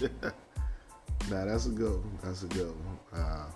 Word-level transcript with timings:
nah, 1.30 1.44
that's 1.44 1.66
a 1.66 1.70
good 1.70 1.90
one. 1.90 2.18
That's 2.22 2.44
a 2.44 2.46
good 2.46 2.68
one. 2.68 3.20
Uh, 3.20 3.46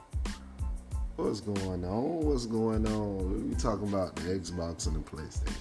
what's 1.17 1.41
going 1.41 1.85
on? 1.85 2.21
What's 2.21 2.47
going 2.47 2.87
on? 2.87 3.49
We 3.49 3.55
talking 3.55 3.89
about 3.89 4.17
the 4.17 4.23
Xbox 4.23 4.87
and 4.87 4.97
the 4.97 5.11
PlayStation. 5.11 5.55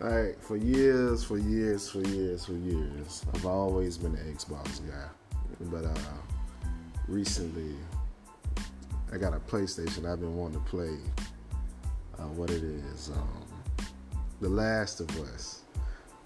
All 0.00 0.10
right, 0.10 0.40
for 0.40 0.56
years, 0.56 1.24
for 1.24 1.38
years, 1.38 1.90
for 1.90 2.00
years, 2.02 2.44
for 2.44 2.52
years, 2.52 3.24
I've 3.34 3.46
always 3.46 3.98
been 3.98 4.14
an 4.14 4.32
Xbox 4.32 4.80
guy. 4.88 5.08
But 5.62 5.86
uh, 5.86 5.98
recently, 7.08 7.74
I 9.12 9.16
got 9.16 9.32
a 9.32 9.40
PlayStation. 9.40 10.10
I've 10.10 10.20
been 10.20 10.36
wanting 10.36 10.60
to 10.60 10.66
play 10.68 10.96
uh, 12.18 12.28
what 12.28 12.50
it 12.50 12.62
is, 12.62 13.10
um, 13.10 13.44
The 14.40 14.48
Last 14.48 15.00
of 15.00 15.10
Us. 15.20 15.62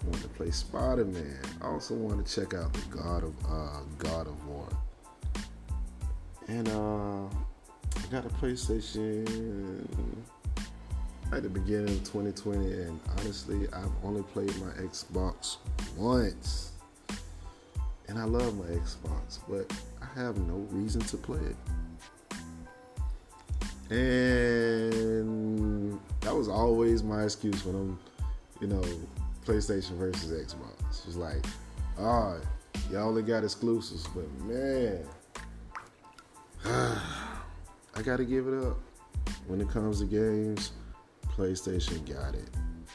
Want 0.05 0.23
to 0.23 0.29
play 0.31 0.51
Spider 0.51 1.05
Man. 1.05 1.39
I 1.61 1.69
also 1.69 1.95
want 1.95 2.27
to 2.27 2.35
check 2.35 2.55
out 2.55 2.73
the 2.73 2.97
God 2.97 3.23
of 3.23 3.35
uh, 3.49 3.81
God 3.99 4.27
of 4.27 4.47
War. 4.47 4.69
And 6.49 6.69
uh, 6.69 7.27
I 7.27 8.07
got 8.11 8.27
a 8.27 8.29
PlayStation 8.29 9.87
at 11.33 11.43
the 11.43 11.49
beginning 11.49 11.89
of 11.89 12.05
2020, 12.05 12.73
and 12.73 13.01
honestly, 13.19 13.67
I've 13.73 13.91
only 14.05 14.23
played 14.23 14.55
my 14.61 14.71
Xbox 14.73 15.57
once. 15.97 16.73
And 18.09 18.19
I 18.19 18.25
love 18.25 18.59
my 18.59 18.67
Xbox, 18.75 19.39
but 19.49 19.73
I 20.03 20.19
have 20.19 20.37
no 20.37 20.67
reason 20.71 21.01
to 21.01 21.17
play 21.17 21.41
it. 21.41 21.57
And 23.95 25.99
that 26.21 26.35
was 26.35 26.49
always 26.49 27.03
my 27.03 27.23
excuse 27.23 27.65
when 27.65 27.77
I'm, 27.77 27.99
you 28.61 28.67
know, 28.67 28.83
PlayStation 29.45 29.97
versus 29.97 30.31
Xbox. 30.31 31.07
It's 31.07 31.17
like, 31.17 31.45
ah, 31.99 32.37
oh, 32.37 32.41
y'all 32.91 33.09
only 33.09 33.23
got 33.23 33.45
exclusives, 33.45 34.07
but 34.09 34.31
man, 34.43 35.05
I 36.65 38.03
gotta 38.03 38.25
give 38.25 38.49
it 38.49 38.63
up. 38.65 38.79
When 39.47 39.61
it 39.61 39.69
comes 39.69 40.01
to 40.01 40.07
games, 40.07 40.73
PlayStation 41.37 42.07
got 42.13 42.35
it. 42.35 42.49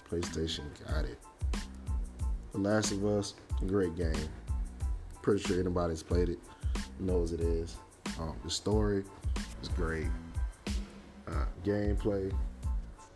PlayStation 0.10 0.64
got 0.88 1.06
it. 1.06 1.20
The 2.54 2.58
Last 2.60 2.92
of 2.92 3.06
Us, 3.06 3.34
great 3.66 3.96
game. 3.96 4.30
Pretty 5.22 5.44
sure 5.44 5.60
anybody's 5.60 6.04
played 6.04 6.30
it 6.30 6.40
knows 7.00 7.32
it 7.32 7.42
is. 7.42 7.76
Um, 8.20 8.36
the 8.44 8.50
story 8.50 9.04
is 9.62 9.70
great. 9.70 10.08
Uh, 11.28 11.46
gameplay, 11.66 12.34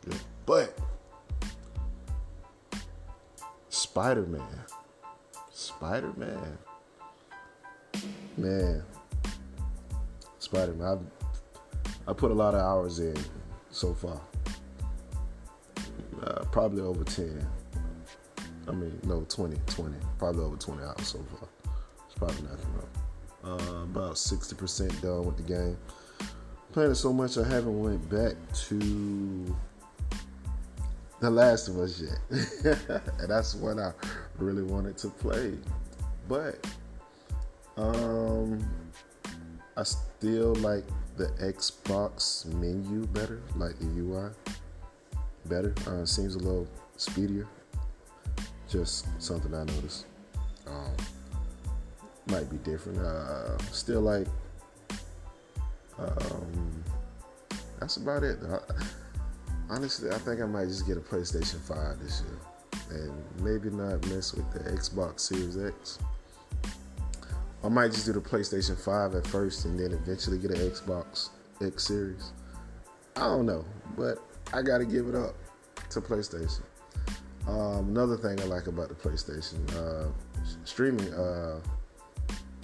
yeah. 0.08 0.18
but 0.46 0.78
Spider 3.92 4.26
Man, 4.26 4.42
Spider 5.52 6.14
Man, 6.16 6.58
man, 8.38 8.84
Spider 10.40 10.72
Man. 10.72 11.12
I 12.08 12.14
put 12.14 12.32
a 12.32 12.34
lot 12.34 12.54
of 12.54 12.62
hours 12.62 13.00
in 13.00 13.18
so 13.70 13.94
far. 13.94 14.22
Uh, 16.24 16.46
probably 16.54 16.82
over 16.82 17.04
10. 17.04 17.46
I 18.70 18.72
mean, 18.72 18.98
no, 19.04 19.26
20, 19.28 19.58
20. 19.68 19.98
Probably 20.18 20.42
over 20.46 20.56
20 20.56 20.84
hours 20.84 21.08
so 21.10 21.20
far. 21.24 21.50
It's 22.06 22.16
probably 22.16 22.44
nothing 22.44 22.74
wrong. 22.74 23.60
Uh, 23.60 23.84
about 23.84 24.14
60% 24.14 25.02
done 25.02 25.26
with 25.26 25.36
the 25.36 25.44
game. 25.44 25.78
Playing 26.72 26.92
it 26.92 26.96
so 26.96 27.12
much 27.12 27.38
I 27.38 27.46
haven't 27.46 27.78
went 27.78 28.10
back 28.10 28.36
to 28.70 29.54
The 31.22 31.30
Last 31.30 31.68
of 31.68 31.78
Us 31.78 32.02
yet. 32.02 32.20
and 33.20 33.30
that's 33.30 33.54
what 33.54 33.78
I 33.78 33.94
really 34.40 34.64
wanted 34.64 34.98
to 34.98 35.10
play. 35.10 35.54
But 36.28 36.68
um 37.78 38.68
I 39.78 39.84
still 39.84 40.56
like 40.56 40.84
the 41.18 41.28
Xbox 41.40 42.46
menu 42.56 43.06
better, 43.08 43.40
like 43.56 43.78
the 43.78 43.86
UI 44.00 44.32
better. 45.46 45.76
Uh, 45.88 46.06
seems 46.06 46.34
a 46.36 46.40
little 46.40 46.68
speedier. 46.98 47.48
Just 48.68 49.06
something 49.22 49.54
I 49.54 49.64
noticed. 49.64 50.08
Um, 50.66 50.96
might 52.28 52.50
be 52.50 52.58
different. 52.58 53.00
Uh, 53.00 53.58
still 53.72 54.02
like. 54.02 54.28
Um, 56.00 56.84
that's 57.80 57.98
about 57.98 58.24
it. 58.24 58.40
Honestly, 59.72 60.10
I 60.12 60.18
think 60.18 60.42
I 60.42 60.46
might 60.46 60.68
just 60.68 60.86
get 60.86 60.98
a 60.98 61.02
PlayStation 61.02 61.60
5 61.62 62.00
this 62.00 62.22
year, 62.22 63.00
and 63.00 63.42
maybe 63.42 63.70
not 63.74 64.06
mess 64.10 64.34
with 64.34 64.52
the 64.52 64.60
Xbox 64.60 65.22
Series 65.22 65.58
X. 65.58 65.98
I 67.64 67.70
might 67.70 67.92
just 67.92 68.06
do 68.06 68.14
the 68.14 68.20
PlayStation 68.20 68.78
5 68.78 69.16
at 69.16 69.26
first, 69.26 69.66
and 69.66 69.80
then 69.80 69.94
eventually 69.94 70.38
get 70.38 70.52
an 70.52 70.58
Xbox 70.58 71.30
X 71.66 71.86
Series. 71.88 72.34
I 73.16 73.22
don't 73.22 73.46
know, 73.46 73.66
but 73.98 74.20
I 74.54 74.62
got 74.62 74.80
to 74.80 74.86
give 74.86 75.08
it 75.08 75.16
up 75.16 75.36
to 75.92 76.02
PlayStation. 76.02 76.64
Um, 77.48 77.90
another 77.90 78.18
thing 78.18 78.40
I 78.42 78.46
like 78.46 78.68
about 78.68 78.90
the 78.90 78.96
PlayStation, 78.96 79.58
uh, 79.76 80.10
streaming. 80.66 81.14
Uh, 81.14 81.62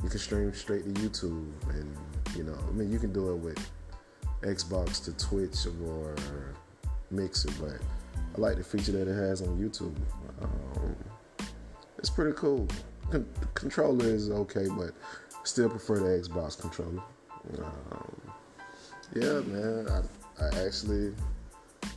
you 0.03 0.09
can 0.09 0.19
stream 0.19 0.53
straight 0.53 0.83
to 0.83 1.01
YouTube, 1.01 1.51
and 1.69 1.97
you 2.35 2.43
know, 2.43 2.57
I 2.67 2.71
mean, 2.71 2.91
you 2.91 2.99
can 2.99 3.13
do 3.13 3.31
it 3.31 3.37
with 3.37 3.71
Xbox 4.41 5.03
to 5.05 5.13
Twitch 5.13 5.65
or 5.83 6.15
Mixer, 7.11 7.49
but 7.59 7.79
I 8.35 8.41
like 8.41 8.57
the 8.57 8.63
feature 8.63 8.91
that 8.93 9.07
it 9.07 9.15
has 9.15 9.41
on 9.41 9.57
YouTube. 9.57 9.95
Um, 10.41 10.95
it's 11.97 12.09
pretty 12.09 12.33
cool. 12.35 12.67
Con- 13.09 13.27
controller 13.53 14.05
is 14.05 14.29
okay, 14.29 14.67
but 14.77 14.91
still 15.43 15.69
prefer 15.69 15.99
the 15.99 16.27
Xbox 16.27 16.59
controller. 16.59 17.01
Um, 17.59 18.21
yeah, 19.15 19.39
man, 19.41 19.87
I, 19.89 20.43
I 20.43 20.65
actually 20.65 21.13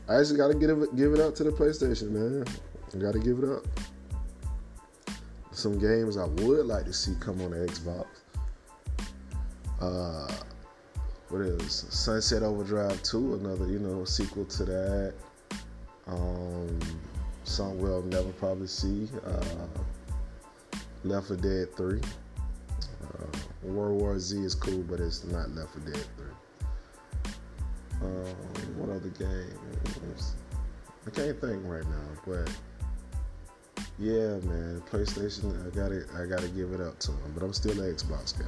I 0.08 0.16
actually 0.16 0.36
gotta 0.36 0.54
give 0.54 0.70
it 0.70 0.96
give 0.96 1.12
it 1.12 1.20
up 1.20 1.34
to 1.36 1.44
the 1.44 1.50
PlayStation, 1.50 2.10
man. 2.10 2.44
I 2.94 2.98
gotta 2.98 3.18
give 3.18 3.38
it 3.38 3.48
up. 3.48 3.64
Some 5.52 5.78
games 5.78 6.16
I 6.16 6.26
would 6.26 6.66
like 6.66 6.84
to 6.86 6.92
see 6.92 7.12
come 7.20 7.40
on 7.42 7.50
the 7.50 7.66
Xbox. 7.66 8.06
Uh, 9.80 10.32
what 11.30 11.42
is 11.42 11.86
Sunset 11.90 12.42
Overdrive 12.42 13.00
2? 13.04 13.34
Another 13.34 13.66
you 13.66 13.78
know 13.78 14.04
sequel 14.04 14.44
to 14.46 14.64
that. 14.64 15.14
Um, 16.08 16.78
we'll 17.58 18.02
never 18.02 18.32
probably 18.32 18.66
see. 18.66 19.08
Uh, 19.24 19.66
Left 21.04 21.28
4 21.28 21.36
Dead 21.36 21.76
3. 21.76 22.00
Uh, 23.02 23.38
World 23.62 24.00
War 24.00 24.18
Z 24.18 24.38
is 24.38 24.54
cool, 24.54 24.82
but 24.82 25.00
it's 25.00 25.24
not 25.24 25.50
Left 25.50 25.72
4 25.72 25.92
Dead 25.92 26.06
3. 26.16 27.32
Um, 28.02 28.34
what 28.76 28.90
other 28.90 29.08
games? 29.10 30.34
I 31.06 31.10
can't 31.10 31.40
think 31.40 31.62
right 31.64 31.84
now, 31.84 32.08
but 32.26 32.50
yeah, 33.98 34.38
man, 34.40 34.82
PlayStation. 34.90 35.54
I 35.66 35.74
gotta, 35.74 36.04
I 36.20 36.26
gotta 36.26 36.48
give 36.48 36.72
it 36.72 36.80
up 36.80 36.98
to 37.00 37.12
them. 37.12 37.32
But 37.34 37.44
I'm 37.44 37.52
still 37.52 37.78
an 37.80 37.94
Xbox 37.94 38.38
guy. 38.38 38.46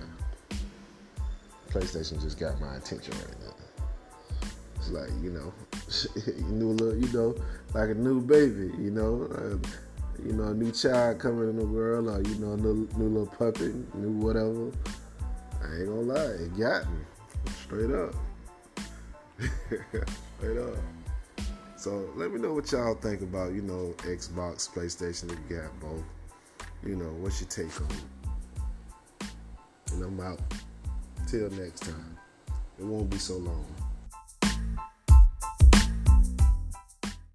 PlayStation 1.72 2.20
just 2.20 2.38
got 2.38 2.60
my 2.60 2.76
attention 2.76 3.14
right 3.14 3.40
now. 3.40 3.54
It's 4.76 4.90
like 4.90 5.10
you 5.22 5.30
know, 5.30 5.52
you 6.26 6.66
little, 6.66 6.96
you 6.96 7.12
know, 7.12 7.34
like 7.74 7.90
a 7.90 7.94
new 7.94 8.20
baby, 8.20 8.72
you 8.78 8.90
know, 8.90 9.28
uh, 9.34 9.56
you 10.24 10.32
know, 10.32 10.44
a 10.44 10.54
new 10.54 10.70
child 10.70 11.18
coming 11.18 11.48
in 11.48 11.56
the 11.56 11.64
world, 11.64 12.08
or 12.08 12.20
you 12.28 12.34
know, 12.38 12.52
a 12.52 12.56
new, 12.56 12.88
new 12.96 13.08
little 13.08 13.26
puppy, 13.26 13.72
new 13.94 14.10
whatever. 14.12 14.70
I 15.62 15.76
ain't 15.76 15.86
gonna 15.86 16.00
lie, 16.00 16.44
it 16.44 16.58
got 16.58 16.84
me 16.90 17.00
straight 17.64 17.90
up. 17.90 18.14
Straight 20.38 20.58
up. 20.58 20.76
So 21.76 22.08
let 22.16 22.32
me 22.32 22.40
know 22.40 22.52
what 22.52 22.70
y'all 22.70 22.94
think 22.94 23.22
about, 23.22 23.52
you 23.52 23.62
know, 23.62 23.94
Xbox, 23.98 24.68
PlayStation, 24.68 25.30
you 25.30 25.56
got 25.56 25.80
both. 25.80 26.04
You 26.84 26.96
know, 26.96 27.10
what's 27.20 27.40
your 27.40 27.48
take 27.48 27.80
on 27.80 27.88
it? 27.90 29.30
And 29.92 30.02
I'm 30.02 30.20
out. 30.20 30.40
Till 31.26 31.50
next 31.50 31.80
time. 31.80 32.18
It 32.78 32.84
won't 32.84 33.08
be 33.10 33.18
so 33.18 33.36
long. 33.38 33.64